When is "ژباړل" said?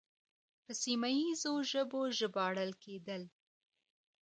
2.17-2.71